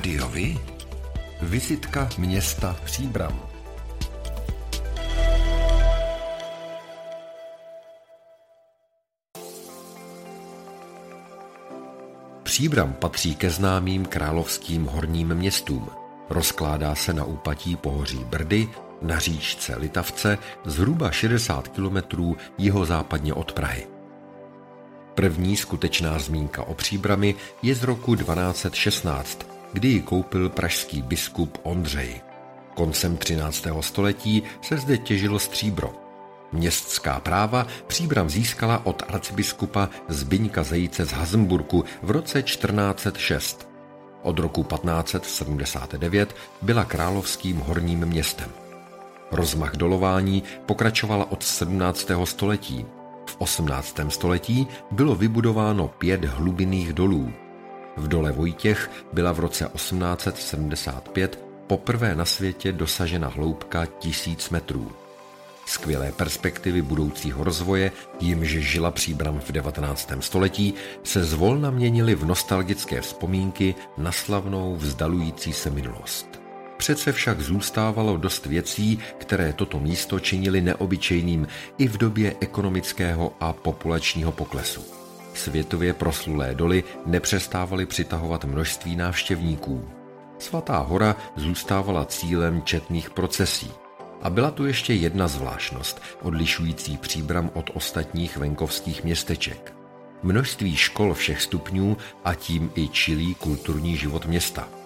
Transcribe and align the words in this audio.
Rádiovi? 0.00 0.58
Vizitka 1.42 2.08
města 2.18 2.76
Příbram. 2.84 3.40
Příbram 12.42 12.92
patří 12.92 13.34
ke 13.34 13.50
známým 13.50 14.04
královským 14.04 14.84
horním 14.84 15.34
městům. 15.34 15.88
Rozkládá 16.30 16.94
se 16.94 17.12
na 17.12 17.24
úpatí 17.24 17.76
pohoří 17.76 18.24
Brdy, 18.24 18.68
na 19.02 19.18
říčce 19.18 19.76
Litavce, 19.76 20.38
zhruba 20.64 21.10
60 21.10 21.68
kilometrů 21.68 22.36
jihozápadně 22.58 23.34
od 23.34 23.52
Prahy. 23.52 23.86
První 25.14 25.56
skutečná 25.56 26.18
zmínka 26.18 26.62
o 26.62 26.74
Příbrami 26.74 27.34
je 27.62 27.74
z 27.74 27.82
roku 27.82 28.16
1216, 28.16 29.59
kdy 29.72 29.88
ji 29.88 30.02
koupil 30.02 30.48
pražský 30.48 31.02
biskup 31.02 31.58
Ondřej. 31.62 32.20
Koncem 32.74 33.16
13. 33.16 33.66
století 33.80 34.42
se 34.62 34.76
zde 34.76 34.98
těžilo 34.98 35.38
stříbro. 35.38 35.92
Městská 36.52 37.20
práva 37.20 37.66
Příbram 37.86 38.30
získala 38.30 38.86
od 38.86 39.02
arcibiskupa 39.08 39.88
Zbyňka 40.08 40.62
Zajíce 40.62 41.04
z 41.04 41.12
Hazmburku 41.12 41.84
v 42.02 42.10
roce 42.10 42.42
1406. 42.42 43.68
Od 44.22 44.38
roku 44.38 44.62
1579 44.62 46.36
byla 46.62 46.84
královským 46.84 47.56
horním 47.56 48.06
městem. 48.06 48.50
Rozmach 49.30 49.76
dolování 49.76 50.42
pokračovala 50.66 51.30
od 51.30 51.42
17. 51.42 52.10
století. 52.24 52.86
V 53.26 53.36
18. 53.38 54.00
století 54.08 54.66
bylo 54.90 55.14
vybudováno 55.14 55.88
pět 55.88 56.24
hlubinných 56.24 56.92
dolů. 56.92 57.32
V 58.00 58.08
dole 58.08 58.32
Vojtěch 58.32 58.90
byla 59.12 59.32
v 59.32 59.40
roce 59.40 59.70
1875 59.74 61.44
poprvé 61.66 62.14
na 62.14 62.24
světě 62.24 62.72
dosažena 62.72 63.28
hloubka 63.28 63.86
tisíc 63.86 64.50
metrů. 64.50 64.92
Skvělé 65.66 66.12
perspektivy 66.12 66.82
budoucího 66.82 67.44
rozvoje, 67.44 67.92
jimž 68.20 68.48
žila 68.48 68.90
příbram 68.90 69.40
v 69.40 69.52
19. 69.52 70.12
století, 70.20 70.74
se 71.04 71.24
zvolna 71.24 71.70
měnily 71.70 72.14
v 72.14 72.24
nostalgické 72.24 73.00
vzpomínky 73.00 73.74
na 73.98 74.12
slavnou 74.12 74.76
vzdalující 74.76 75.52
se 75.52 75.70
minulost. 75.70 76.40
Přece 76.76 77.12
však 77.12 77.40
zůstávalo 77.40 78.16
dost 78.16 78.46
věcí, 78.46 78.98
které 79.18 79.52
toto 79.52 79.80
místo 79.80 80.20
činili 80.20 80.60
neobyčejným 80.60 81.46
i 81.78 81.88
v 81.88 81.98
době 81.98 82.36
ekonomického 82.40 83.32
a 83.40 83.52
populačního 83.52 84.32
poklesu. 84.32 84.99
Světově 85.40 85.92
proslulé 85.94 86.54
doly 86.54 86.84
nepřestávaly 87.06 87.86
přitahovat 87.86 88.44
množství 88.44 88.96
návštěvníků. 88.96 89.88
Svatá 90.38 90.78
hora 90.78 91.16
zůstávala 91.36 92.04
cílem 92.04 92.62
četných 92.62 93.10
procesí. 93.10 93.70
A 94.22 94.30
byla 94.30 94.50
tu 94.50 94.66
ještě 94.66 94.94
jedna 94.94 95.28
zvláštnost, 95.28 96.02
odlišující 96.22 96.96
příbram 96.96 97.50
od 97.54 97.70
ostatních 97.74 98.36
venkovských 98.36 99.04
městeček. 99.04 99.72
Množství 100.22 100.76
škol 100.76 101.14
všech 101.14 101.42
stupňů 101.42 101.96
a 102.24 102.34
tím 102.34 102.72
i 102.74 102.88
čilý 102.88 103.34
kulturní 103.34 103.96
život 103.96 104.26
města– 104.26 104.68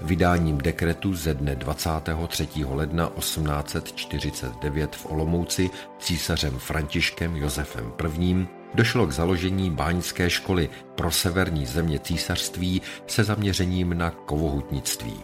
Vydáním 0.00 0.58
dekretu 0.58 1.14
ze 1.14 1.34
dne 1.34 1.56
23. 1.56 2.48
ledna 2.64 3.12
1849 3.18 4.96
v 4.96 5.06
Olomouci 5.06 5.70
císařem 5.98 6.58
Františkem 6.58 7.36
Josefem 7.36 7.92
I. 8.20 8.59
došlo 8.74 9.06
k 9.06 9.12
založení 9.12 9.70
báňské 9.70 10.30
školy 10.30 10.68
pro 10.94 11.10
severní 11.10 11.66
země 11.66 11.98
císařství 11.98 12.82
se 13.06 13.24
zaměřením 13.24 13.98
na 13.98 14.10
kovohutnictví. 14.10 15.14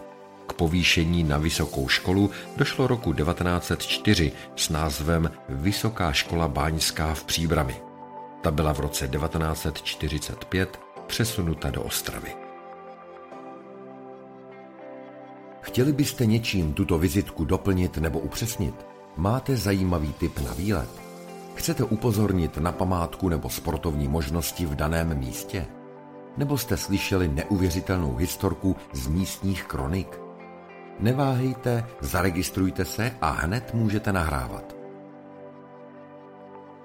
K 0.46 0.52
povýšení 0.52 1.24
na 1.24 1.38
vysokou 1.38 1.88
školu 1.88 2.30
došlo 2.56 2.86
roku 2.86 3.12
1904 3.12 4.32
s 4.56 4.68
názvem 4.68 5.30
Vysoká 5.48 6.12
škola 6.12 6.48
báňská 6.48 7.14
v 7.14 7.24
Příbrami. 7.24 7.76
Ta 8.42 8.50
byla 8.50 8.72
v 8.72 8.80
roce 8.80 9.08
1945 9.08 10.80
přesunuta 11.06 11.70
do 11.70 11.82
Ostravy. 11.82 12.30
Chtěli 15.60 15.92
byste 15.92 16.26
něčím 16.26 16.72
tuto 16.72 16.98
vizitku 16.98 17.44
doplnit 17.44 17.98
nebo 17.98 18.18
upřesnit? 18.18 18.86
Máte 19.16 19.56
zajímavý 19.56 20.12
tip 20.12 20.38
na 20.38 20.52
výlet? 20.52 21.05
Chcete 21.56 21.84
upozornit 21.84 22.56
na 22.58 22.72
památku 22.72 23.28
nebo 23.28 23.50
sportovní 23.50 24.08
možnosti 24.08 24.66
v 24.66 24.74
daném 24.74 25.18
místě? 25.18 25.66
Nebo 26.36 26.58
jste 26.58 26.76
slyšeli 26.76 27.28
neuvěřitelnou 27.28 28.16
historku 28.16 28.76
z 28.92 29.08
místních 29.08 29.64
kronik? 29.64 30.20
Neváhejte, 31.00 31.86
zaregistrujte 32.00 32.84
se 32.84 33.12
a 33.20 33.30
hned 33.30 33.74
můžete 33.74 34.12
nahrávat. 34.12 34.76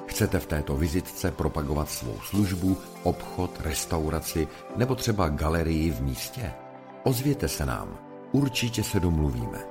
Chcete 0.08 0.40
v 0.40 0.46
této 0.46 0.76
vizitce 0.76 1.32
propagovat 1.32 1.90
svou 1.90 2.16
službu, 2.22 2.78
obchod, 3.03 3.62
restauraci 3.64 4.48
nebo 4.76 4.96
třeba 4.96 5.30
galerii 5.30 5.92
v 5.92 6.02
místě? 6.02 6.53
Ozvěte 7.03 7.48
se 7.48 7.66
nám. 7.66 7.98
Určitě 8.32 8.84
se 8.84 9.00
domluvíme. 9.00 9.71